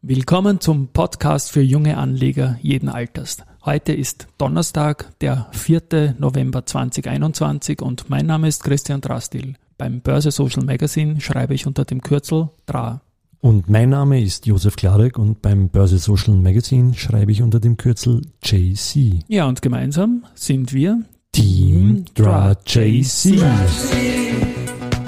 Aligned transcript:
Willkommen 0.00 0.60
zum 0.60 0.86
Podcast 0.92 1.50
für 1.50 1.60
junge 1.60 1.96
Anleger 1.96 2.56
jeden 2.62 2.88
Alters. 2.88 3.38
Heute 3.64 3.92
ist 3.92 4.28
Donnerstag, 4.38 5.10
der 5.20 5.48
4. 5.50 6.14
November 6.20 6.64
2021 6.64 7.82
und 7.82 8.08
mein 8.08 8.24
Name 8.26 8.46
ist 8.46 8.62
Christian 8.62 9.00
Drastil. 9.00 9.54
Beim 9.76 10.00
Börse 10.00 10.30
Social 10.30 10.62
Magazine 10.62 11.20
schreibe 11.20 11.54
ich 11.54 11.66
unter 11.66 11.84
dem 11.84 12.00
Kürzel 12.00 12.50
DRA. 12.66 13.00
Und 13.40 13.68
mein 13.68 13.88
Name 13.90 14.22
ist 14.22 14.46
Josef 14.46 14.76
Klarek 14.76 15.18
und 15.18 15.42
beim 15.42 15.68
Börse 15.68 15.98
Social 15.98 16.34
Magazine 16.34 16.94
schreibe 16.94 17.32
ich 17.32 17.42
unter 17.42 17.58
dem 17.58 17.76
Kürzel 17.76 18.22
JC. 18.44 19.24
Ja, 19.26 19.46
und 19.46 19.62
gemeinsam 19.62 20.24
sind 20.36 20.72
wir 20.72 21.02
Team 21.32 22.04
DRA 22.14 22.56
JC. 22.64 23.40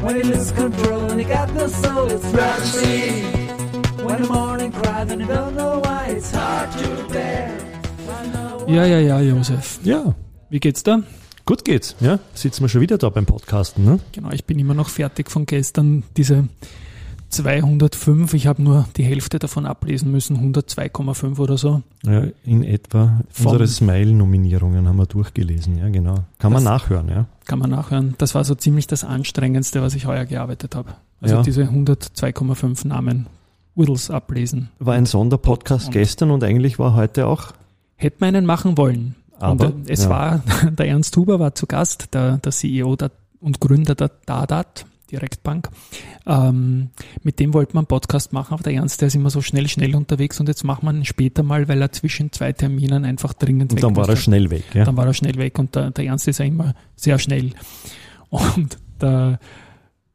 When 0.03 0.17
he 0.17 0.23
Ja, 8.67 8.85
ja, 8.85 8.99
ja, 9.01 9.21
Josef. 9.21 9.81
Ja, 9.85 10.15
Wie 10.49 10.61
geht's 10.61 10.83
da? 10.83 11.01
gut 11.45 11.65
geht's. 11.65 11.97
Ja, 12.01 12.19
sitzen 12.35 12.63
wir 12.63 12.69
schon 12.69 12.81
wieder 12.81 12.97
da 12.99 13.09
beim 13.09 13.27
Podcasten. 13.27 13.85
Ne? 13.85 13.99
Genau, 14.13 14.31
ich 14.31 14.45
bin 14.45 14.59
immer 14.61 14.75
noch 14.75 14.89
fertig 14.89 15.31
von 15.31 15.47
gestern. 15.47 16.05
Diese 16.17 16.49
205, 17.31 18.35
ich 18.35 18.47
habe 18.47 18.63
nur 18.63 18.87
die 18.97 19.03
Hälfte 19.03 19.39
davon 19.41 19.67
ablesen 19.67 20.11
müssen, 20.13 20.37
102,5 20.37 21.39
oder 21.41 21.57
so. 21.59 21.83
Ja, 22.05 22.25
in 22.45 22.63
etwa 22.63 23.21
Vom- 23.31 23.47
unsere 23.47 23.67
Smile-Nominierungen 23.67 24.87
haben 24.89 24.97
wir 24.97 25.07
durchgelesen. 25.07 25.79
Ja, 25.79 25.89
genau. 25.89 26.25
Kann 26.39 26.53
man 26.53 26.63
nachhören. 26.63 27.09
Ja. 27.09 27.27
Kann 27.47 27.59
man 27.59 27.71
nachhören. 27.71 28.15
Das 28.19 28.35
war 28.37 28.45
so 28.45 28.55
ziemlich 28.55 28.87
das 28.87 29.03
Anstrengendste, 29.05 29.83
was 29.83 29.95
ich 29.95 30.07
heuer 30.07 30.25
gearbeitet 30.27 30.75
habe. 30.77 30.95
Also 31.21 31.37
Ja. 31.37 31.43
diese 31.43 31.65
102,5 31.71 32.87
Namen 32.87 33.27
Whittles 33.81 34.11
ablesen. 34.11 34.69
War 34.79 34.95
ein 34.95 35.07
Sonderpodcast 35.07 35.87
Und- 35.87 35.93
gestern 35.93 36.31
und 36.31 36.45
eigentlich 36.45 36.79
war 36.79 36.95
heute 36.95 37.27
auch. 37.27 37.53
Hätte 37.97 38.19
man 38.21 38.35
einen 38.35 38.47
machen 38.47 38.77
wollen. 38.79 39.15
Aber, 39.39 39.67
und 39.73 39.89
äh, 39.89 39.93
es 39.93 40.05
ja. 40.05 40.11
war, 40.11 40.43
der 40.71 40.87
Ernst 40.89 41.17
Huber 41.17 41.39
war 41.41 41.55
zu 41.55 41.67
Gast, 41.67 42.09
der, 42.15 42.39
der 42.39 42.53
CEO 42.53 42.97
der, 42.97 43.11
und 43.41 43.61
Gründer 43.61 43.95
der 43.95 44.11
Dadat, 44.27 44.85
Direktbank. 45.11 45.69
Ähm, 46.27 46.91
mit 47.25 47.41
dem 47.41 47.53
wollte 47.53 47.75
man 47.75 47.81
einen 47.83 47.89
Podcast 47.89 48.33
machen, 48.33 48.55
aber 48.55 48.63
der 48.63 48.75
Ernst, 48.75 49.01
der 49.01 49.09
ist 49.09 49.15
immer 49.17 49.31
so 49.31 49.41
schnell, 49.43 49.67
schnell 49.69 49.97
unterwegs 49.97 50.39
und 50.39 50.49
jetzt 50.49 50.63
macht 50.63 50.83
man 50.83 50.99
ihn 50.99 51.05
später 51.05 51.43
mal, 51.43 51.67
weil 51.69 51.83
er 51.83 51.91
zwischen 51.91 52.31
zwei 52.33 52.53
Terminen 52.53 53.05
einfach 53.05 53.33
dringend 53.33 53.73
Und 53.73 53.79
weg 53.79 53.83
dann 53.83 53.97
war 53.97 54.05
er 54.05 54.11
musste. 54.11 54.23
schnell 54.25 54.51
weg. 54.51 54.65
Ja. 54.73 54.85
Dann 54.85 54.97
war 54.97 55.07
er 55.07 55.15
schnell 55.15 55.35
weg 55.37 55.59
und 55.59 55.75
der, 55.75 55.91
der 55.91 56.05
Ernst 56.05 56.29
ist 56.29 56.39
ja 56.39 56.45
immer 56.45 56.75
sehr 56.95 57.19
schnell. 57.19 57.51
Und 58.29 58.79
da 58.99 59.39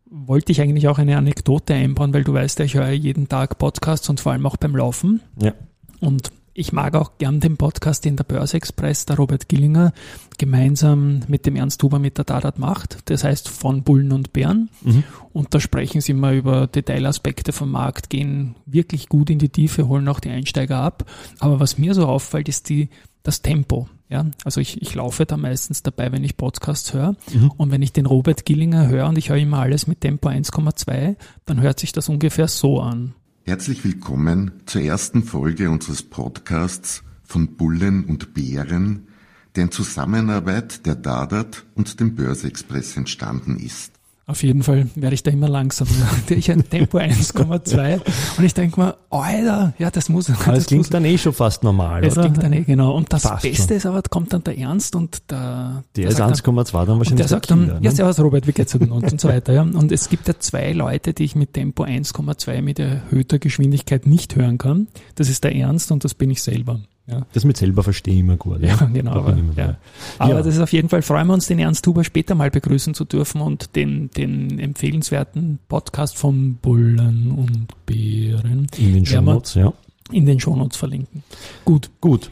wollte 0.10 0.52
ich 0.52 0.62
eigentlich 0.62 0.88
auch 0.88 0.98
eine 0.98 1.18
Anekdote 1.18 1.74
einbauen, 1.74 2.14
weil 2.14 2.24
du 2.24 2.34
weißt 2.34 2.60
ich 2.62 2.76
höre 2.76 2.92
jeden 2.92 3.28
Tag 3.28 3.58
Podcasts 3.58 4.10
und 4.10 4.20
vor 4.20 4.32
allem 4.32 4.46
auch 4.46 4.58
beim 4.58 4.76
Laufen. 4.76 5.22
Ja. 5.42 5.54
Und 6.00 6.32
ich 6.58 6.72
mag 6.72 6.96
auch 6.96 7.18
gern 7.18 7.42
den 7.42 7.58
Podcast, 7.58 8.06
den 8.06 8.16
der 8.16 8.24
Börse 8.24 8.56
Express, 8.56 9.06
der 9.06 9.18
Robert 9.18 9.50
Gillinger, 9.50 9.92
gemeinsam 10.38 11.20
mit 11.28 11.46
dem 11.46 11.58
Ernst 11.58 11.84
Huber 11.84 12.00
mit 12.00 12.18
der 12.18 12.24
Dadat 12.24 12.60
macht. 12.60 13.00
Das 13.06 13.26
heißt 13.26 13.50
von 13.50 13.84
Bullen 13.84 14.14
und 14.14 14.32
Bären. 14.32 14.70
Mhm. 14.82 15.04
Und 15.34 15.54
da 15.54 15.60
sprechen 15.60 16.00
sie 16.00 16.14
immer 16.14 16.32
über 16.32 16.68
Detailaspekte 16.68 17.52
vom 17.52 17.72
Markt, 17.72 18.10
gehen 18.10 18.56
wirklich 18.66 19.10
gut 19.10 19.30
in 19.30 19.40
die 19.40 19.50
Tiefe, 19.50 19.90
holen 19.90 20.08
auch 20.08 20.22
die 20.22 20.30
Einsteiger 20.30 20.78
ab. 20.78 21.04
Aber 21.40 21.60
was 21.60 21.78
mir 21.78 21.94
so 21.94 22.08
auffällt, 22.08 22.48
ist 22.48 22.70
die, 22.70 22.88
das 23.24 23.42
Tempo. 23.42 23.90
Ja, 24.10 24.26
also 24.44 24.62
ich, 24.62 24.82
ich 24.82 24.94
laufe 24.94 25.26
da 25.26 25.36
meistens 25.36 25.82
dabei, 25.82 26.12
wenn 26.12 26.24
ich 26.24 26.38
Podcasts 26.38 26.94
höre. 26.94 27.16
Mhm. 27.34 27.52
Und 27.58 27.72
wenn 27.72 27.82
ich 27.82 27.92
den 27.92 28.06
Robert 28.06 28.46
Gillinger 28.46 28.88
höre 28.88 29.08
und 29.08 29.18
ich 29.18 29.30
höre 29.30 29.38
immer 29.38 29.60
alles 29.60 29.88
mit 29.88 30.02
Tempo 30.02 30.30
1,2, 30.30 31.16
dann 31.46 31.62
hört 31.62 31.80
sich 31.80 31.92
das 31.92 32.08
ungefähr 32.08 32.48
so 32.48 32.82
an. 32.82 33.16
Herzlich 33.44 33.84
willkommen 33.84 34.52
zur 34.66 34.82
ersten 34.82 35.24
Folge 35.24 35.70
unseres 35.70 36.04
Podcasts 36.04 37.04
von 37.24 37.56
Bullen 37.56 38.06
und 38.06 38.34
Bären, 38.34 39.08
der 39.56 39.66
in 39.66 39.72
Zusammenarbeit 39.72 40.86
der 40.86 40.96
Dadat 40.96 41.66
und 41.76 42.00
dem 42.00 42.16
Börseexpress 42.16 42.98
entstanden 42.98 43.58
ist. 43.58 43.95
Auf 44.28 44.42
jeden 44.42 44.64
Fall 44.64 44.88
werde 44.96 45.14
ich 45.14 45.22
da 45.22 45.30
immer 45.30 45.48
langsamer. 45.48 45.92
Ich 46.30 46.50
ein 46.52 46.68
Tempo 46.68 46.98
1,2 46.98 48.02
und 48.38 48.44
ich 48.44 48.54
denke 48.56 48.80
mir, 48.80 48.96
Alter, 49.12 49.74
ja, 49.78 49.92
das 49.92 50.10
muss. 50.10 50.30
Aber 50.30 50.52
das 50.54 50.64
es 50.64 50.66
klingt 50.66 50.80
muss, 50.86 50.90
dann 50.90 51.06
eh 51.06 51.18
schon 51.18 51.34
fast 51.34 51.64
normal, 51.64 52.04
es 52.04 52.14
oder? 52.14 52.24
klingt 52.24 52.42
dann 52.42 52.54
eh 52.54 52.64
genau. 52.64 52.96
Und 52.96 53.14
das 53.14 53.22
Passt 53.24 53.44
Beste 53.44 53.68
schon. 53.68 53.78
ist 53.78 53.86
aber, 53.86 54.02
kommt 54.10 54.34
dann 54.34 54.44
der 54.44 54.58
Ernst 54.58 54.96
und 54.96 55.30
der, 55.30 55.84
Der 55.96 56.08
ist 56.08 56.18
sagt 56.18 56.48
dann, 56.48 56.56
1,2 56.56 56.72
dann 56.72 56.90
und 56.90 56.98
wahrscheinlich 56.98 57.18
der 57.18 57.28
sagt 57.28 57.52
dann, 57.52 57.66
Killer, 57.66 57.74
ja, 57.76 57.90
ne? 57.92 57.96
servus 57.96 58.20
Robert, 58.20 58.48
wie 58.48 58.52
geht's 58.52 58.72
dir 58.72 58.80
denn? 58.80 58.92
und, 58.92 59.12
und 59.12 59.22
so 59.22 59.28
weiter. 59.28 59.54
Ja. 59.54 59.62
Und 59.62 59.92
es 59.92 60.10
gibt 60.10 60.28
ja 60.28 60.34
zwei 60.40 60.74
Leute, 60.74 61.14
die 61.14 61.24
ich 61.24 61.36
mit 61.36 61.54
Tempo 61.54 61.84
1,2 61.84 62.62
mit 62.64 62.80
erhöhter 62.80 63.38
Geschwindigkeit 63.38 64.08
nicht 64.08 64.36
hören 64.36 64.58
kann. 64.58 64.88
Das 65.14 65.30
ist 65.30 65.44
der 65.44 65.56
Ernst 65.56 65.92
und 65.92 66.04
das 66.04 66.16
bin 66.16 66.32
ich 66.32 66.42
selber. 66.42 66.80
Ja. 67.08 67.26
Das 67.34 67.46
mit 67.46 67.56
selber 67.56 67.84
verstehen 67.84 68.20
immer 68.20 68.36
gut. 68.36 68.62
Ja, 68.62 68.70
Ja, 68.70 68.86
genau. 68.86 69.12
Aber, 69.12 69.38
ich 69.38 69.58
ja. 69.58 69.78
aber 70.18 70.34
das 70.36 70.48
ist 70.48 70.60
auf 70.60 70.72
jeden 70.72 70.90
Fall, 70.90 71.04
freuen 71.04 71.28
wir 71.28 71.34
uns, 71.34 71.46
den 71.46 71.60
Ernst 71.60 71.86
Huber 71.86 72.04
später 72.04 72.34
mal 72.34 72.50
begrüßen 72.50 72.96
zu 72.96 73.06
dürfen 73.06 73.42
und 73.42 73.76
den, 73.76 74.10
den 74.12 74.58
empfehlenswerten 74.60 75.60
Podcast 75.68 76.18
von 76.18 76.56
Bullen 76.56 77.32
und 77.32 77.68
Bären 77.86 78.68
In 78.78 78.94
den 78.94 79.06
Shownotes, 79.06 79.54
ja. 79.54 79.72
in 80.12 80.26
den 80.26 80.40
Shownotes 80.40 80.78
verlinken. 80.78 81.24
Gut, 81.64 81.92
Gut, 82.02 82.32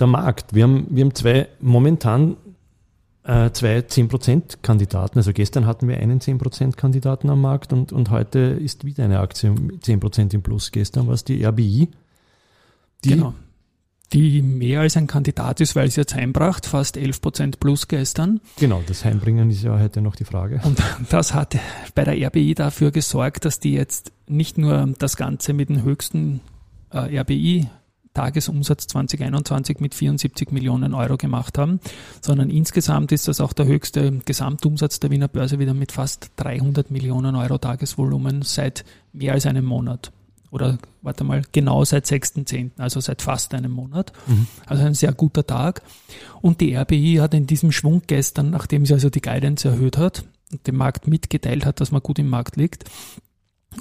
der 0.00 0.06
Markt. 0.06 0.54
Wir 0.54 0.64
haben, 0.64 0.86
wir 0.88 1.04
haben 1.04 1.14
zwei, 1.14 1.48
momentan 1.60 2.36
äh, 3.24 3.50
zwei 3.52 3.78
10% 3.78 4.58
Kandidaten. 4.62 5.18
Also 5.18 5.32
gestern 5.32 5.66
hatten 5.66 5.88
wir 5.88 5.98
einen 5.98 6.20
10% 6.20 6.76
Kandidaten 6.76 7.30
am 7.30 7.40
Markt 7.40 7.72
und, 7.72 7.92
und 7.92 8.10
heute 8.10 8.38
ist 8.38 8.84
wieder 8.84 9.04
eine 9.04 9.20
Aktie 9.20 9.50
um 9.50 9.70
10% 9.70 10.34
im 10.34 10.42
Plus. 10.42 10.72
Gestern 10.72 11.06
war 11.06 11.14
es 11.14 11.24
die 11.24 11.44
RBI. 11.44 11.88
Die, 13.04 13.08
genau. 13.08 13.34
Die 14.12 14.42
mehr 14.42 14.80
als 14.80 14.96
ein 14.96 15.06
Kandidat 15.06 15.60
ist, 15.60 15.74
weil 15.74 15.90
sie 15.90 16.00
jetzt 16.00 16.14
einbracht, 16.14 16.66
fast 16.66 16.96
11% 16.96 17.58
plus 17.58 17.88
gestern. 17.88 18.40
Genau, 18.58 18.82
das 18.86 19.04
Heimbringen 19.04 19.50
ist 19.50 19.62
ja 19.64 19.78
heute 19.78 20.02
noch 20.02 20.14
die 20.14 20.24
Frage. 20.24 20.60
Und 20.62 20.80
das 21.10 21.34
hat 21.34 21.56
bei 21.94 22.04
der 22.04 22.14
RBI 22.28 22.54
dafür 22.54 22.90
gesorgt, 22.90 23.44
dass 23.44 23.58
die 23.58 23.72
jetzt 23.72 24.12
nicht 24.26 24.58
nur 24.58 24.94
das 24.98 25.16
Ganze 25.16 25.52
mit 25.52 25.68
dem 25.68 25.82
höchsten 25.82 26.40
äh, 26.90 27.18
RBI 27.18 27.66
Tagesumsatz 28.14 28.86
2021 28.86 29.80
mit 29.80 29.94
74 29.94 30.52
Millionen 30.52 30.94
Euro 30.94 31.16
gemacht 31.16 31.58
haben, 31.58 31.80
sondern 32.20 32.48
insgesamt 32.48 33.10
ist 33.10 33.26
das 33.26 33.40
auch 33.40 33.52
der 33.52 33.66
höchste 33.66 34.20
Gesamtumsatz 34.24 35.00
der 35.00 35.10
Wiener 35.10 35.28
Börse 35.28 35.58
wieder 35.58 35.74
mit 35.74 35.90
fast 35.92 36.30
300 36.36 36.92
Millionen 36.92 37.34
Euro 37.34 37.58
Tagesvolumen 37.58 38.42
seit 38.42 38.84
mehr 39.12 39.32
als 39.32 39.46
einem 39.46 39.64
Monat. 39.64 40.12
Oder 40.54 40.78
warte 41.02 41.24
mal, 41.24 41.42
genau 41.50 41.84
seit 41.84 42.06
6.10., 42.06 42.70
also 42.78 43.00
seit 43.00 43.22
fast 43.22 43.52
einem 43.54 43.72
Monat. 43.72 44.12
Also 44.66 44.84
ein 44.84 44.94
sehr 44.94 45.12
guter 45.12 45.44
Tag. 45.44 45.82
Und 46.42 46.60
die 46.60 46.76
RBI 46.76 47.16
hat 47.20 47.34
in 47.34 47.48
diesem 47.48 47.72
Schwung 47.72 48.02
gestern, 48.06 48.50
nachdem 48.50 48.86
sie 48.86 48.94
also 48.94 49.10
die 49.10 49.20
Guidance 49.20 49.66
erhöht 49.66 49.98
hat 49.98 50.22
und 50.52 50.64
dem 50.64 50.76
Markt 50.76 51.08
mitgeteilt 51.08 51.66
hat, 51.66 51.80
dass 51.80 51.90
man 51.90 52.02
gut 52.04 52.20
im 52.20 52.28
Markt 52.28 52.54
liegt, 52.54 52.84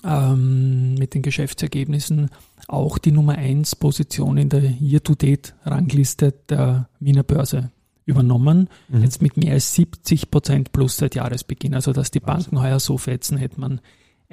ähm, 0.03 0.95
mit 0.95 1.13
den 1.13 1.21
Geschäftsergebnissen 1.21 2.31
auch 2.67 2.97
die 2.97 3.11
Nummer 3.11 3.35
1 3.35 3.75
Position 3.75 4.37
in 4.37 4.49
der 4.49 4.63
Year-to-Date-Rangliste 4.63 6.33
der 6.49 6.89
Wiener 6.99 7.21
Börse 7.21 7.69
übernommen. 8.07 8.67
Jetzt 9.03 9.21
mit 9.21 9.37
mehr 9.37 9.53
als 9.53 9.75
70 9.75 10.31
Prozent 10.31 10.71
plus 10.71 10.97
seit 10.97 11.13
Jahresbeginn. 11.13 11.75
Also 11.75 11.93
dass 11.93 12.09
die 12.09 12.19
Banken 12.19 12.59
heuer 12.59 12.79
so 12.79 12.97
fetzen, 12.97 13.37
hätte 13.37 13.61
man 13.61 13.79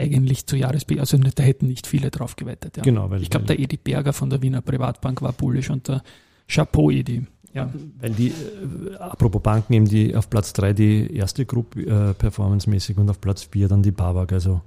eigentlich 0.00 0.46
zu 0.46 0.56
Jahresbeginn, 0.56 1.00
also 1.00 1.16
da 1.18 1.42
hätten 1.42 1.66
nicht 1.66 1.86
viele 1.86 2.10
drauf 2.10 2.36
gewettet. 2.36 2.76
Ja. 2.76 2.82
Genau, 2.82 3.10
weil- 3.10 3.22
ich 3.22 3.30
glaube, 3.30 3.46
der 3.46 3.58
Edi 3.58 3.76
Berger 3.76 4.12
von 4.12 4.30
der 4.30 4.42
Wiener 4.42 4.62
Privatbank 4.62 5.22
war 5.22 5.32
bullisch 5.32 5.70
und 5.70 5.86
der 5.88 6.02
Chapeau 6.48 6.90
Edi. 6.90 7.26
Ja. 7.52 7.72
Weil 8.00 8.10
die, 8.10 8.28
äh, 8.28 8.94
apropos 8.98 9.42
Banken, 9.42 9.72
eben 9.72 9.84
die 9.88 10.14
auf 10.14 10.30
Platz 10.30 10.52
3 10.52 10.72
die 10.72 11.14
erste 11.14 11.44
Gruppe 11.46 11.80
äh, 11.82 12.14
performancemäßig 12.14 12.96
und 12.96 13.10
auf 13.10 13.20
Platz 13.20 13.42
4 13.42 13.68
dann 13.68 13.82
die 13.82 13.90
BAWAG, 13.90 14.32
also. 14.32 14.60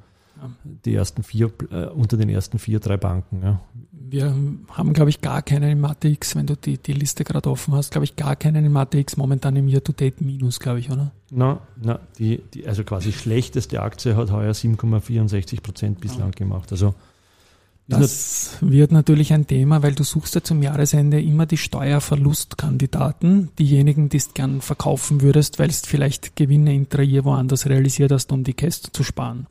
Die 0.86 0.96
ersten 0.96 1.24
vier, 1.24 1.52
äh, 1.72 1.86
unter 1.88 2.18
den 2.18 2.30
ersten 2.30 2.60
vier, 2.60 2.80
drei 2.80 2.98
Banken. 2.98 3.42
Ja. 3.44 3.62
Wir 3.92 4.36
haben, 4.70 4.94
glaube 4.94 5.10
ich, 5.10 5.22
gar 5.22 5.42
keinen 5.42 5.72
im 5.72 5.86
ATX, 5.86 6.36
wenn 6.36 6.46
du 6.46 6.56
die, 6.56 6.78
die 6.78 6.94
Liste 6.94 7.24
gerade 7.24 7.50
offen 7.50 7.74
hast, 7.74 7.92
glaube 7.92 8.06
ich, 8.06 8.16
gar 8.16 8.36
keinen 8.36 8.66
im 8.66 8.78
ATX 8.78 9.18
momentan 9.18 9.56
im 9.56 9.68
Year-to-Date 9.68 10.22
Minus, 10.22 10.60
glaube 10.60 10.80
ich, 10.80 10.92
oder? 10.92 11.12
Na, 11.32 11.62
na 11.82 12.00
die, 12.20 12.42
die, 12.54 12.68
also 12.68 12.84
quasi 12.84 13.12
schlechteste 13.12 13.82
Aktie 13.82 14.16
hat 14.16 14.32
heuer 14.32 14.52
7,64 14.52 15.62
Prozent 15.62 16.00
bislang 16.00 16.32
gemacht. 16.32 16.72
Also 16.72 16.94
Das 17.88 18.58
wird 18.62 18.92
natürlich 18.92 19.34
ein 19.34 19.46
Thema, 19.46 19.84
weil 19.84 19.94
du 19.94 20.04
suchst 20.04 20.36
ja 20.36 20.44
zum 20.44 20.64
Jahresende 20.64 21.22
immer 21.22 21.46
die 21.46 21.58
Steuerverlustkandidaten, 21.58 23.50
diejenigen, 23.60 24.08
die 24.10 24.20
du 24.20 24.26
gern 24.34 24.62
verkaufen 24.62 25.22
würdest, 25.22 25.60
weil 25.60 25.70
es 25.70 25.82
vielleicht 25.82 26.36
Gewinne 26.36 26.74
intrahier 26.74 27.26
woanders 27.26 27.68
realisiert 27.68 28.12
hast, 28.12 28.32
um 28.32 28.44
die 28.44 28.54
Käste 28.54 28.92
zu 28.92 29.04
sparen. 29.04 29.48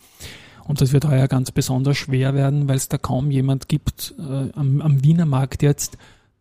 Und 0.65 0.81
das 0.81 0.93
wird 0.93 1.05
heuer 1.07 1.29
ganz 1.29 1.51
besonders 1.51 1.97
schwer 1.97 2.35
werden, 2.35 2.69
weil 2.69 2.77
es 2.77 2.89
da 2.89 2.99
kaum 2.99 3.31
jemand 3.31 3.69
gibt 3.69 4.15
äh, 4.19 4.51
am, 4.55 4.81
am 4.81 5.03
Wiener 5.05 5.27
Markt 5.27 5.63
jetzt, 5.63 5.99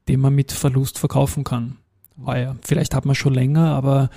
den 0.07 0.19
man 0.19 0.33
mit 0.35 0.51
Verlust 0.51 1.00
verkaufen 1.00 1.44
kann. 1.44 1.77
Heuer. 2.25 2.56
Vielleicht 2.62 2.94
hat 2.94 3.06
man 3.06 3.15
schon 3.15 3.33
länger, 3.33 3.69
aber 3.69 4.09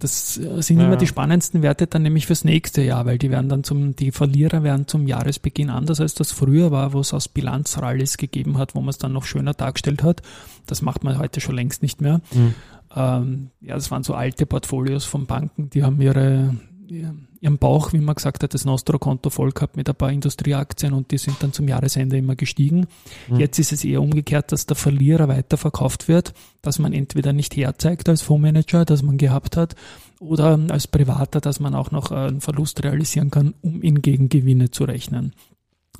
Das 0.00 0.38
äh, 0.38 0.62
sind 0.62 0.78
Ja. 0.78 0.86
immer 0.86 0.96
die 0.96 1.08
spannendsten 1.08 1.60
Werte 1.60 1.88
dann 1.88 2.02
nämlich 2.02 2.26
fürs 2.28 2.44
nächste 2.44 2.82
Jahr, 2.82 3.04
weil 3.04 3.18
die 3.18 3.30
werden 3.32 3.48
dann 3.48 3.64
zum, 3.64 3.96
die 3.96 4.12
Verlierer 4.12 4.62
werden 4.62 4.86
zum 4.86 5.08
Jahresbeginn 5.08 5.70
anders 5.70 6.00
als 6.00 6.14
das 6.14 6.30
früher 6.30 6.70
war, 6.70 6.92
wo 6.92 7.00
es 7.00 7.12
aus 7.12 7.26
Bilanzrallies 7.28 8.16
gegeben 8.16 8.58
hat, 8.58 8.76
wo 8.76 8.80
man 8.80 8.90
es 8.90 8.98
dann 8.98 9.12
noch 9.12 9.24
schöner 9.24 9.54
dargestellt 9.54 10.04
hat. 10.04 10.22
Das 10.66 10.82
macht 10.82 11.02
man 11.02 11.18
heute 11.18 11.40
schon 11.40 11.56
längst 11.56 11.82
nicht 11.82 12.00
mehr. 12.00 12.20
Mhm. 12.32 12.54
Ähm, 12.94 13.50
ja, 13.60 13.74
das 13.74 13.90
waren 13.90 14.04
so 14.04 14.14
alte 14.14 14.46
Portfolios 14.46 15.04
von 15.04 15.26
Banken, 15.26 15.68
die 15.68 15.82
haben 15.82 16.00
ihre, 16.00 16.54
ihren 16.90 17.58
Bauch, 17.58 17.92
wie 17.92 17.98
man 17.98 18.14
gesagt 18.14 18.42
hat, 18.42 18.54
das 18.54 18.64
Nostro-Konto 18.64 19.30
voll 19.30 19.52
gehabt 19.52 19.76
mit 19.76 19.88
ein 19.88 19.94
paar 19.94 20.10
Industrieaktien 20.10 20.92
und 20.92 21.10
die 21.10 21.18
sind 21.18 21.42
dann 21.42 21.52
zum 21.52 21.68
Jahresende 21.68 22.16
immer 22.16 22.36
gestiegen. 22.36 22.86
Mhm. 23.28 23.40
Jetzt 23.40 23.58
ist 23.58 23.72
es 23.72 23.84
eher 23.84 24.02
umgekehrt, 24.02 24.52
dass 24.52 24.66
der 24.66 24.76
Verlierer 24.76 25.28
weiterverkauft 25.28 26.08
wird, 26.08 26.34
dass 26.62 26.78
man 26.78 26.92
entweder 26.92 27.32
nicht 27.32 27.56
herzeigt 27.56 28.08
als 28.08 28.22
Fondsmanager, 28.22 28.84
dass 28.84 29.02
man 29.02 29.18
gehabt 29.18 29.56
hat, 29.56 29.76
oder 30.20 30.58
als 30.70 30.86
Privater, 30.88 31.40
dass 31.40 31.60
man 31.60 31.74
auch 31.74 31.90
noch 31.90 32.10
einen 32.10 32.40
Verlust 32.40 32.82
realisieren 32.82 33.30
kann, 33.30 33.54
um 33.62 33.82
ihn 33.82 34.02
gegen 34.02 34.28
Gewinne 34.28 34.70
zu 34.70 34.84
rechnen. 34.84 35.32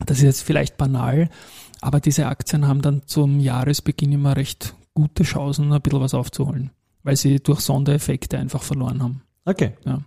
Das 0.06 0.18
ist 0.18 0.24
jetzt 0.24 0.42
vielleicht 0.42 0.76
banal, 0.76 1.28
aber 1.80 2.00
diese 2.00 2.26
Aktien 2.26 2.66
haben 2.66 2.82
dann 2.82 3.02
zum 3.06 3.40
Jahresbeginn 3.40 4.12
immer 4.12 4.36
recht 4.36 4.74
gute 4.94 5.22
Chancen, 5.22 5.72
ein 5.72 5.80
bisschen 5.80 6.00
was 6.00 6.14
aufzuholen, 6.14 6.70
weil 7.02 7.16
sie 7.16 7.40
durch 7.40 7.60
Sondereffekte 7.60 8.38
einfach 8.38 8.62
verloren 8.62 9.02
haben. 9.02 9.22
Okay. 9.44 9.72
Ja. 9.84 10.02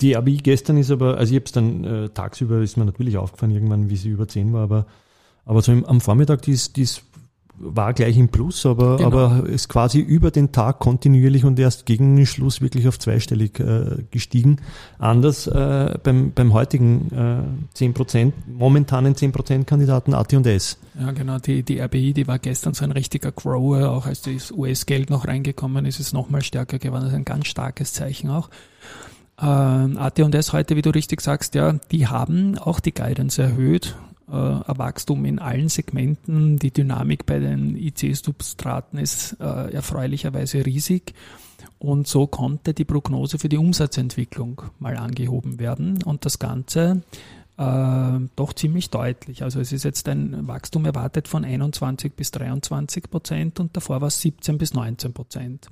Die 0.00 0.16
ABI 0.16 0.38
gestern 0.38 0.76
ist 0.76 0.90
aber, 0.90 1.16
also 1.18 1.32
ich 1.32 1.36
habe 1.36 1.46
es 1.46 1.52
dann 1.52 1.84
äh, 1.84 2.08
tagsüber, 2.08 2.60
ist 2.60 2.76
mir 2.76 2.84
natürlich 2.84 3.16
aufgefallen 3.16 3.52
irgendwann, 3.52 3.90
wie 3.90 3.96
sie 3.96 4.08
über 4.08 4.26
10 4.28 4.52
war, 4.52 4.62
aber, 4.62 4.86
aber 5.44 5.62
so 5.62 5.72
im, 5.72 5.84
am 5.84 6.00
Vormittag, 6.00 6.42
die 6.42 6.52
ist, 6.52 6.76
die 6.76 6.82
ist, 6.82 7.02
war 7.58 7.92
gleich 7.92 8.16
im 8.16 8.28
Plus, 8.28 8.66
aber, 8.66 8.96
Genau. 8.96 9.08
aber 9.08 9.46
ist 9.48 9.68
quasi 9.68 10.00
über 10.00 10.30
den 10.32 10.50
Tag 10.50 10.80
kontinuierlich 10.80 11.44
und 11.44 11.58
erst 11.60 11.86
gegen 11.86 12.16
den 12.16 12.26
Schluss 12.26 12.60
wirklich 12.60 12.88
auf 12.88 12.98
zweistellig 12.98 13.60
äh, 13.60 14.04
gestiegen. 14.10 14.56
Anders 14.98 15.46
äh, 15.46 15.96
beim, 16.02 16.32
beim 16.32 16.54
heutigen 16.54 17.10
äh, 17.76 17.78
10%, 17.78 18.32
momentanen 18.48 19.14
10% 19.14 19.64
Kandidaten 19.64 20.14
AT&S. 20.14 20.78
Ja, 20.98 21.12
genau. 21.12 21.38
Die, 21.38 21.62
die 21.62 21.78
RBI, 21.80 22.14
die 22.14 22.26
war 22.26 22.38
gestern 22.40 22.74
so 22.74 22.84
ein 22.84 22.90
richtiger 22.92 23.30
Grower, 23.30 23.90
auch 23.90 24.06
als 24.06 24.22
das 24.22 24.50
US-Geld 24.50 25.10
noch 25.10 25.28
reingekommen 25.28 25.84
ist, 25.84 26.00
ist 26.00 26.06
es 26.06 26.12
nochmal 26.12 26.42
stärker 26.42 26.78
geworden. 26.78 27.02
Das 27.02 27.12
ist 27.12 27.18
ein 27.18 27.24
ganz 27.24 27.46
starkes 27.46 27.92
Zeichen 27.92 28.30
auch. 28.30 28.48
Ähm, 29.42 29.98
AT&S 29.98 30.52
heute, 30.52 30.76
wie 30.76 30.82
du 30.82 30.90
richtig 30.90 31.20
sagst, 31.20 31.56
ja, 31.56 31.72
die 31.90 32.06
haben 32.06 32.56
auch 32.58 32.78
die 32.78 32.94
Guidance 32.94 33.42
erhöht. 33.42 33.96
Äh, 34.28 34.32
Wachstum 34.32 35.24
in 35.24 35.40
allen 35.40 35.68
Segmenten. 35.68 36.58
Die 36.58 36.70
Dynamik 36.70 37.26
bei 37.26 37.40
den 37.40 37.76
IC-Substraten 37.76 38.98
ist 38.98 39.36
äh, 39.40 39.72
erfreulicherweise 39.72 40.64
riesig. 40.64 41.14
Und 41.80 42.06
so 42.06 42.28
konnte 42.28 42.72
die 42.72 42.84
Prognose 42.84 43.38
für 43.40 43.48
die 43.48 43.58
Umsatzentwicklung 43.58 44.62
mal 44.78 44.96
angehoben 44.96 45.58
werden. 45.58 46.00
Und 46.04 46.24
das 46.24 46.38
Ganze 46.38 47.02
äh, 47.58 48.18
doch 48.36 48.52
ziemlich 48.52 48.90
deutlich. 48.90 49.42
Also 49.42 49.58
es 49.58 49.72
ist 49.72 49.82
jetzt 49.82 50.08
ein 50.08 50.46
Wachstum 50.46 50.84
erwartet 50.84 51.26
von 51.26 51.44
21 51.44 52.14
bis 52.14 52.30
23 52.30 53.10
Prozent 53.10 53.58
und 53.58 53.76
davor 53.76 54.00
war 54.00 54.08
es 54.08 54.20
17 54.20 54.56
bis 54.56 54.72
19 54.72 55.12
Prozent. 55.12 55.68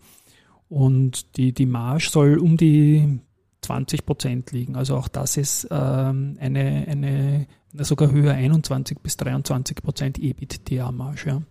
Und 0.68 1.36
die, 1.36 1.52
die 1.52 1.66
Marge 1.66 2.08
soll 2.10 2.38
um 2.38 2.56
die 2.56 3.20
20 3.62 4.06
Prozent 4.06 4.52
liegen. 4.52 4.76
Also 4.76 4.96
auch 4.96 5.08
das 5.08 5.36
ist 5.36 5.68
ähm, 5.70 6.36
eine, 6.40 6.86
eine 6.88 7.46
sogar 7.74 8.10
höher 8.10 8.34
21 8.34 8.98
bis 9.00 9.16
23 9.16 9.76
Prozent 9.76 10.18
EBITDA-Marge. 10.18 11.22
Ja. 11.26 11.42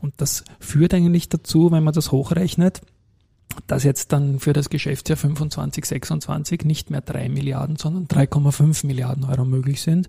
Und 0.00 0.14
das 0.18 0.44
führt 0.58 0.94
eigentlich 0.94 1.28
dazu, 1.28 1.70
wenn 1.70 1.84
man 1.84 1.94
das 1.94 2.12
hochrechnet, 2.12 2.80
dass 3.66 3.84
jetzt 3.84 4.12
dann 4.12 4.38
für 4.38 4.52
das 4.52 4.70
Geschäftsjahr 4.70 5.16
25, 5.16 5.84
26 5.84 6.64
nicht 6.64 6.90
mehr 6.90 7.00
3 7.00 7.28
Milliarden, 7.28 7.76
sondern 7.76 8.06
3,5 8.06 8.86
Milliarden 8.86 9.24
Euro 9.24 9.44
möglich 9.44 9.82
sind. 9.82 10.06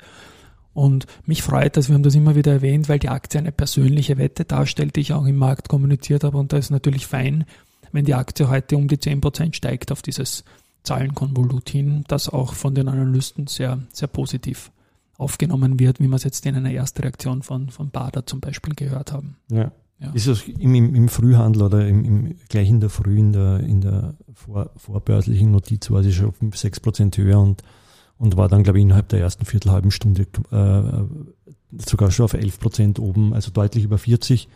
Und 0.74 1.06
mich 1.26 1.44
freut 1.44 1.76
das, 1.76 1.90
wir 1.90 1.96
haben 1.96 2.04
das 2.04 2.16
immer 2.16 2.36
wieder 2.36 2.54
erwähnt, 2.54 2.88
weil 2.88 3.00
die 3.00 3.10
Aktie 3.10 3.40
eine 3.40 3.52
persönliche 3.52 4.18
Wette 4.18 4.46
darstellt, 4.46 4.96
die 4.96 5.02
ich 5.02 5.14
auch 5.14 5.26
im 5.26 5.36
Markt 5.36 5.68
kommuniziert 5.68 6.24
habe. 6.24 6.38
Und 6.38 6.54
da 6.54 6.58
ist 6.58 6.70
natürlich 6.70 7.08
fein, 7.08 7.46
wenn 7.92 8.06
die 8.06 8.14
Aktie 8.14 8.50
heute 8.50 8.78
um 8.78 8.88
die 8.88 8.98
10% 8.98 9.54
steigt 9.54 9.92
auf 9.92 10.02
dieses 10.02 10.46
Zahlenkonvolut 10.84 11.70
hin, 11.70 12.04
das 12.08 12.30
auch 12.30 12.54
von 12.54 12.76
den 12.76 12.88
Analysten 12.88 13.48
sehr, 13.48 13.80
sehr 13.94 14.08
positiv 14.08 14.72
aufgenommen 15.18 15.80
wird, 15.80 16.00
wie 16.00 16.08
wir 16.08 16.16
es 16.16 16.24
jetzt 16.24 16.46
in 16.46 16.56
einer 16.56 16.72
Erstreaktion 16.72 17.44
von, 17.44 17.70
von 17.70 17.92
Bader 17.92 18.26
zum 18.26 18.40
Beispiel 18.40 18.74
gehört 18.74 19.12
haben. 19.12 19.38
Ja. 19.50 19.72
Ja. 20.02 20.12
Ist 20.14 20.26
es 20.26 20.48
im, 20.48 20.74
im, 20.74 20.96
im 20.96 21.10
Frühhandel 21.10 21.62
oder 21.62 21.88
im, 21.88 22.04
im, 22.04 22.36
gleich 22.50 22.68
in 22.68 22.80
der 22.80 22.90
Früh, 22.90 23.20
in 23.20 23.34
der, 23.34 23.60
in 23.60 23.82
der 23.82 24.16
vor, 24.34 24.72
vorbörslichen 24.76 25.52
Notiz 25.52 25.92
war 25.92 26.02
sie 26.02 26.12
schon 26.12 26.32
5, 26.32 26.58
6 26.58 26.80
Prozent 26.80 27.18
höher 27.18 27.40
und, 27.40 27.62
und 28.18 28.36
war 28.36 28.50
dann, 28.50 28.64
glaube 28.64 28.80
ich, 28.80 28.84
innerhalb 28.84 29.10
der 29.10 29.20
ersten 29.20 29.46
Viertelhalben 29.46 29.92
Stunde 29.92 30.24
äh, 30.50 31.86
sogar 31.86 32.10
schon 32.10 32.26
auf 32.26 32.34
11 32.34 32.60
Prozent 32.60 33.00
oben, 33.00 33.36
also 33.36 33.52
deutlich 33.52 33.84
über 33.84 34.00
40 34.00 34.48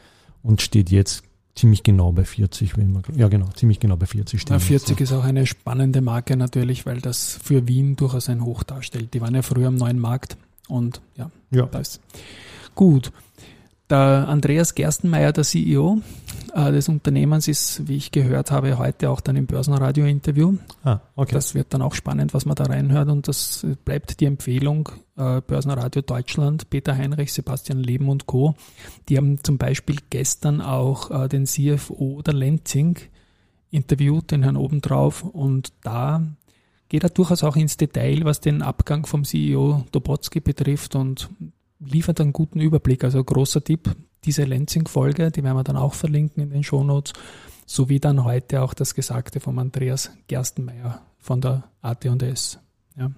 und 0.42 0.64
steht 0.64 0.90
jetzt 0.90 1.24
ziemlich 1.56 1.84
genau 1.84 2.12
bei 2.12 2.26
40, 2.26 2.78
wenn 2.78 2.92
man, 2.92 3.04
ja 3.16 3.28
genau, 3.28 3.48
ziemlich 3.56 3.80
genau 3.80 3.96
bei 3.96 4.06
40 4.06 4.42
stehen. 4.42 4.54
Ja, 4.54 4.60
wir 4.60 4.68
40 4.68 5.00
jetzt, 5.00 5.12
ist 5.12 5.18
auch 5.18 5.24
eine 5.24 5.46
spannende 5.46 6.02
Marke 6.02 6.36
natürlich, 6.38 6.86
weil 6.86 7.02
das 7.02 7.40
für 7.42 7.68
Wien 7.68 7.96
durchaus 7.96 8.30
ein 8.30 8.44
Hoch 8.44 8.64
darstellt. 8.64 9.14
Die 9.14 9.22
waren 9.22 9.34
ja 9.36 9.42
früher 9.42 9.70
am 9.70 9.76
neuen 9.76 10.00
Markt 10.00 10.38
und 10.68 11.02
ja, 11.16 11.32
ja. 11.52 11.60
Ja. 11.62 11.66
da 11.68 11.80
ist 11.80 12.02
gut. 12.76 13.12
Der 13.88 14.28
Andreas 14.28 14.74
Gerstenmeier, 14.74 15.32
der 15.32 15.44
CEO 15.44 16.02
äh, 16.56 16.72
des 16.72 16.90
Unternehmens, 16.90 17.48
ist, 17.48 17.88
wie 17.88 17.98
ich 17.98 18.12
gehört 18.12 18.50
habe, 18.50 18.80
heute 18.80 19.12
auch 19.12 19.22
dann 19.22 19.36
im 19.36 19.46
Börsenradio-Interview. 19.46 20.58
Ah, 20.84 21.02
okay. 21.16 21.36
Das 21.36 21.54
wird 21.54 21.72
dann 21.72 21.84
auch 21.84 21.94
spannend, 21.94 22.34
was 22.34 22.46
man 22.46 22.56
da 22.56 22.64
reinhört 22.64 23.10
und 23.10 23.28
das 23.28 23.64
bleibt 23.86 24.20
die 24.22 24.26
Empfehlung 24.26 24.90
äh, 25.18 25.40
Börsenradio 25.42 26.02
Deutschland, 26.02 26.72
Peter 26.72 26.98
Heinrich, 26.98 27.32
Sebastian 27.32 27.78
Leben 27.78 28.10
und 28.10 28.26
Co. 28.26 28.56
Die 29.08 29.18
haben 29.18 29.44
zum 29.44 29.60
Beispiel 29.60 29.98
gestern 30.10 30.62
auch 30.62 31.12
äh, 31.12 31.28
den 31.28 31.46
CFO 31.46 32.24
der 32.24 32.34
Lenzing 32.34 32.98
interviewt, 33.70 34.32
den 34.32 34.42
Herrn 34.42 34.58
obendrauf 34.58 35.24
und 35.24 35.74
da 35.84 36.24
geht 36.90 37.04
er 37.04 37.10
durchaus 37.10 37.44
auch 37.44 37.56
ins 37.56 37.78
Detail, 37.78 38.22
was 38.24 38.42
den 38.42 38.64
Abgang 38.64 39.06
vom 39.06 39.26
CEO 39.26 39.86
Dobotsky 39.92 40.40
betrifft 40.40 40.96
und 40.96 41.30
liefert 41.86 42.20
einen 42.22 42.34
guten 42.34 42.60
Überblick. 42.60 43.04
Also 43.04 43.24
großer 43.24 43.64
Tipp, 43.64 43.96
diese 44.24 44.44
Lenzing-Folge, 44.44 45.32
die 45.32 45.44
werden 45.44 45.58
wir 45.58 45.64
dann 45.64 45.78
auch 45.78 45.94
verlinken 45.94 46.44
in 46.44 46.50
den 46.50 46.64
Shownotes, 46.64 47.14
sowie 47.66 48.00
dann 48.00 48.24
heute 48.24 48.62
auch 48.62 48.74
das 48.74 48.96
Gesagte 48.96 49.40
vom 49.40 49.60
Andreas 49.60 50.12
Gerstenmeier 50.28 51.02
von 51.18 51.42
der 51.42 51.64
AT&S. 51.82 52.60
Ja. 52.98 53.12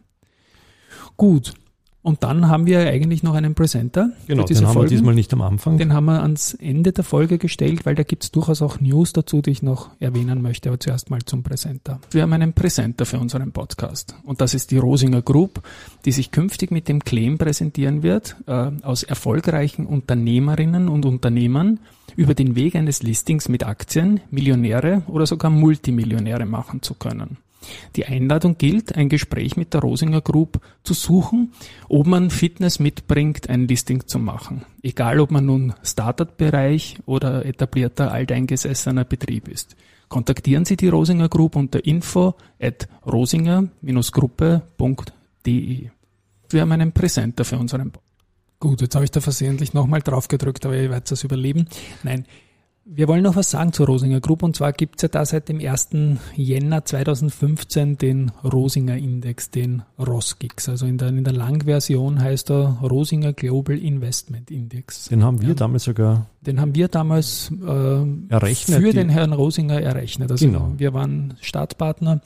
Gut. 1.15 1.53
Und 2.07 2.23
dann 2.23 2.47
haben 2.47 2.65
wir 2.67 2.87
eigentlich 2.87 3.21
noch 3.21 3.33
einen 3.33 3.53
Presenter 3.53 4.11
Genau, 4.27 4.43
für 4.43 4.47
diese 4.47 4.61
den 4.61 4.67
haben 4.67 4.73
Folge. 4.75 4.91
wir 4.91 4.97
diesmal 4.97 5.13
nicht 5.13 5.33
am 5.33 5.41
Anfang. 5.41 5.77
Den 5.77 5.91
haben 5.91 6.05
wir 6.05 6.21
ans 6.21 6.53
Ende 6.53 6.93
der 6.93 7.03
Folge 7.03 7.37
gestellt, 7.37 7.85
weil 7.85 7.95
da 7.95 8.03
gibt 8.03 8.23
es 8.23 8.31
durchaus 8.31 8.61
auch 8.61 8.79
News 8.79 9.11
dazu, 9.11 9.41
die 9.41 9.49
ich 9.49 9.61
noch 9.61 9.89
erwähnen 9.99 10.41
möchte. 10.41 10.69
Aber 10.69 10.79
zuerst 10.79 11.09
mal 11.09 11.19
zum 11.25 11.43
Präsenter. 11.43 11.99
Wir 12.11 12.21
haben 12.21 12.31
einen 12.31 12.53
Präsenter 12.53 13.05
für 13.05 13.19
unseren 13.19 13.51
Podcast. 13.51 14.15
Und 14.23 14.39
das 14.39 14.53
ist 14.53 14.71
die 14.71 14.77
Rosinger 14.77 15.21
Group, 15.21 15.61
die 16.05 16.13
sich 16.13 16.31
künftig 16.31 16.71
mit 16.71 16.87
dem 16.87 17.03
Claim 17.03 17.37
präsentieren 17.37 18.03
wird, 18.03 18.37
äh, 18.45 18.71
aus 18.83 19.03
erfolgreichen 19.03 19.85
Unternehmerinnen 19.85 20.87
und 20.87 21.05
Unternehmern 21.05 21.81
über 22.15 22.35
den 22.35 22.55
Weg 22.55 22.77
eines 22.77 23.03
Listings 23.03 23.49
mit 23.49 23.65
Aktien 23.65 24.21
Millionäre 24.31 25.03
oder 25.07 25.25
sogar 25.25 25.51
Multimillionäre 25.51 26.45
machen 26.45 26.81
zu 26.81 26.93
können. 26.93 27.35
Die 27.95 28.05
Einladung 28.05 28.57
gilt, 28.57 28.95
ein 28.95 29.09
Gespräch 29.09 29.57
mit 29.57 29.73
der 29.73 29.81
Rosinger 29.81 30.21
Group 30.21 30.61
zu 30.83 30.93
suchen, 30.93 31.51
ob 31.89 32.07
man 32.07 32.29
Fitness 32.29 32.79
mitbringt, 32.79 33.49
ein 33.49 33.67
Listing 33.67 34.07
zu 34.07 34.19
machen. 34.19 34.63
Egal, 34.83 35.19
ob 35.19 35.31
man 35.31 35.45
nun 35.45 35.73
Startup-Bereich 35.83 36.99
oder 37.05 37.45
etablierter 37.45 38.11
alteingesessener 38.11 39.03
Betrieb 39.05 39.47
ist. 39.47 39.75
Kontaktieren 40.09 40.65
Sie 40.65 40.77
die 40.77 40.87
Rosinger 40.87 41.29
Group 41.29 41.55
unter 41.55 41.85
info 41.85 42.35
at 42.61 42.87
rosinger-gruppe.de. 43.05 45.89
Wir 46.49 46.61
haben 46.61 46.71
einen 46.71 46.93
Präsenter 46.93 47.43
für 47.43 47.57
unseren 47.57 47.91
Bo 47.91 47.99
Gut, 48.59 48.81
jetzt 48.81 48.95
habe 48.95 49.05
ich 49.05 49.11
da 49.11 49.21
versehentlich 49.21 49.75
nochmal 49.75 50.01
drauf 50.01 50.27
gedrückt, 50.27 50.65
aber 50.65 50.75
ihr 50.75 50.89
werdet 50.89 51.11
das 51.11 51.23
überleben. 51.23 51.67
Nein, 52.01 52.25
wir 52.89 53.07
wollen 53.07 53.21
noch 53.23 53.35
was 53.35 53.51
sagen 53.51 53.73
zur 53.73 53.85
Rosinger 53.87 54.21
Group 54.21 54.43
und 54.43 54.55
zwar 54.55 54.71
gibt's 54.71 55.01
ja 55.01 55.09
da 55.09 55.25
seit 55.25 55.49
dem 55.49 55.59
1. 55.59 55.89
Jänner 56.35 56.85
2015 56.85 57.97
den 57.97 58.31
Rosinger 58.43 58.95
Index, 58.97 59.51
den 59.51 59.83
ROSGIX. 59.99 60.69
Also 60.69 60.85
in 60.85 60.97
der, 60.97 61.09
in 61.09 61.23
der 61.23 61.33
Langversion 61.33 62.21
heißt 62.21 62.49
er 62.51 62.77
Rosinger 62.81 63.33
Global 63.33 63.77
Investment 63.77 64.49
Index. 64.51 65.05
Den 65.09 65.23
haben 65.23 65.41
wir 65.41 65.49
Ja. 65.49 65.53
damals 65.55 65.83
sogar 65.83 66.27
Den 66.41 66.61
haben 66.61 66.75
wir 66.75 66.87
damals 66.87 67.51
äh, 67.61 68.05
errechnet. 68.29 68.81
für 68.81 68.93
den 68.93 69.09
Herrn 69.09 69.33
Rosinger 69.33 69.81
errechnet. 69.81 70.31
Also 70.31 70.45
Genau. 70.45 70.71
wir 70.77 70.93
waren 70.93 71.35
Startpartner 71.41 72.21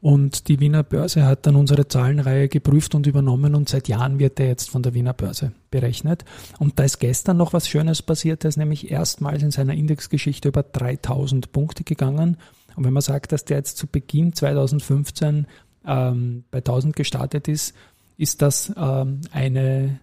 und 0.00 0.48
die 0.48 0.60
Wiener 0.60 0.82
Börse 0.82 1.24
hat 1.24 1.46
dann 1.46 1.56
unsere 1.56 1.88
Zahlenreihe 1.88 2.48
geprüft 2.48 2.94
und 2.94 3.06
übernommen 3.06 3.54
und 3.54 3.68
seit 3.68 3.88
Jahren 3.88 4.18
wird 4.18 4.38
er 4.38 4.46
jetzt 4.46 4.70
von 4.70 4.82
der 4.82 4.94
Wiener 4.94 5.14
Börse 5.14 5.52
berechnet. 5.70 6.24
Und 6.58 6.78
da 6.78 6.84
ist 6.84 6.98
gestern 6.98 7.38
noch 7.38 7.52
was 7.52 7.68
Schönes 7.68 8.02
passiert, 8.02 8.44
er 8.44 8.50
ist 8.50 8.56
nämlich 8.56 8.90
erstmals 8.90 9.42
in 9.42 9.50
seiner 9.50 9.74
Indexgeschichte 9.74 10.48
über 10.48 10.62
3000 10.62 11.50
Punkte 11.52 11.82
gegangen 11.82 12.36
Und 12.76 12.84
wenn 12.84 12.92
man 12.92 13.02
sagt, 13.02 13.32
dass 13.32 13.44
der 13.44 13.56
jetzt 13.58 13.78
zu 13.78 13.86
Beginn 13.86 14.34
2015 14.34 15.46
ähm, 15.86 16.44
bei 16.50 16.58
1000 16.58 16.94
gestartet 16.94 17.48
ist, 17.48 17.74
ist 18.18 18.42
das 18.42 18.72
ähm, 18.76 19.22
eine 19.32 20.00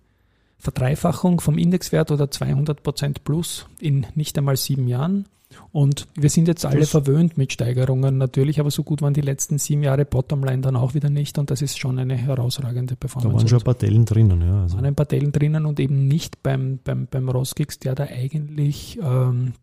Verdreifachung 0.63 1.41
vom 1.41 1.57
Indexwert 1.57 2.09
oder 2.09 2.31
200 2.31 2.81
Prozent 2.83 3.23
plus 3.25 3.65
in 3.79 4.05
nicht 4.15 4.37
einmal 4.37 4.55
sieben 4.55 4.87
Jahren. 4.87 5.25
Und 5.71 6.07
wir 6.15 6.29
sind 6.31 6.47
jetzt 6.47 6.65
alle 6.65 6.79
Das- 6.79 6.89
verwöhnt 6.89 7.37
mit 7.37 7.51
Steigerungen 7.53 8.17
natürlich, 8.17 8.59
aber 8.59 8.71
so 8.71 8.81
gut 8.83 9.01
waren 9.03 9.13
die 9.13 9.21
letzten 9.21 9.59
sieben 9.59 9.83
Jahre 9.83 10.03
Bottomline 10.05 10.61
dann 10.61 10.75
auch 10.75 10.95
wieder 10.95 11.09
nicht 11.11 11.37
und 11.37 11.51
das 11.51 11.61
ist 11.61 11.77
schon 11.77 11.99
eine 11.99 12.15
herausragende 12.15 12.95
Da 12.95 12.99
Performance. 12.99 13.35
waren 13.37 13.47
schon 13.49 13.59
ein 13.59 13.63
paar 13.65 13.73
Dellen 13.75 14.05
drinnen, 14.05 14.41
ja. 14.41 14.61
Also, 14.63 14.77
waren 14.77 14.85
ein 14.85 14.95
paar 14.95 15.05
Dellen 15.05 15.31
drinnen 15.31 15.65
und 15.67 15.79
eben 15.79 16.07
nicht 16.07 16.41
beim, 16.41 16.79
beim, 16.83 17.05
beim 17.05 17.29
Roskix, 17.29 17.77
der 17.77 17.93
da 17.93 18.05
eigentlich 18.05 18.97
ähm, 19.03 19.53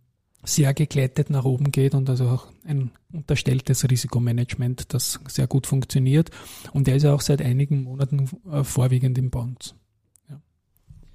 sehr 0.45 0.75
geglättet 0.75 1.29
nach 1.31 1.45
oben 1.45 1.73
geht 1.73 1.95
und 1.95 2.09
also 2.09 2.29
auch 2.29 2.47
ein 2.65 2.93
unterstelltes 3.13 3.91
Risikomanagement, 3.91 4.95
das 4.95 5.19
sehr 5.29 5.47
gut 5.49 5.67
funktioniert. 5.67 6.31
Und 6.73 6.87
der 6.87 6.97
ist 6.97 7.03
ja 7.03 7.13
auch 7.15 7.21
seit 7.21 7.43
einigen 7.43 7.83
Monaten 7.83 8.29
äh, 8.53 8.63
vorwiegend 8.63 9.19
im 9.19 9.31
Bonds. 9.31 9.75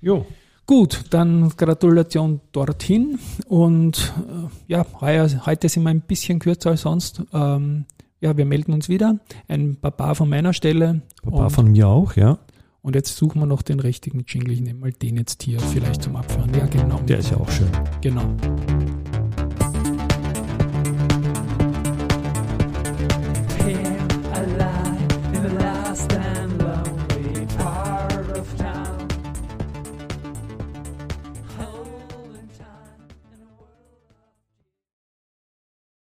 Jo. 0.06 0.26
Gut, 0.68 1.06
dann 1.12 1.50
Gratulation 1.58 2.42
dorthin 2.52 3.20
und 3.48 4.14
äh, 4.28 4.74
ja, 4.74 4.86
heute 5.00 5.70
sind 5.70 5.84
wir 5.84 5.90
ein 5.92 6.02
bisschen 6.02 6.40
kürzer 6.40 6.72
als 6.72 6.82
sonst. 6.82 7.22
Ähm, 7.34 7.86
ja, 8.20 8.36
wir 8.36 8.46
melden 8.46 8.74
uns 8.74 8.90
wieder. 8.90 9.20
Ein 9.48 9.76
Papa 9.76 10.16
von 10.16 10.28
meiner 10.28 10.54
Stelle. 10.54 11.02
Ein 11.24 11.32
paar 11.32 11.46
und, 11.46 11.50
von 11.52 11.72
mir 11.72 11.88
auch, 11.88 12.16
ja. 12.16 12.40
und 12.82 12.96
jetzt 12.96 13.16
suchen 13.16 13.42
wir 13.42 13.46
noch 13.46 13.62
den 13.62 13.80
richtigen 13.80 14.26
Jingle. 14.28 14.54
Ich 14.54 14.62
nehme 14.62 14.80
mal 14.80 14.92
den 14.92 15.18
jetzt 15.18 15.44
hier 15.44 15.60
vielleicht 15.60 16.02
zum 16.02 16.16
Abfahren. 16.16 16.52
Ja, 16.56 16.66
genau. 16.66 17.00
Der 17.02 17.20
ist 17.20 17.30
ja 17.30 17.38
auch 17.38 17.50
schön. 17.52 17.70
Genau. 18.02 18.24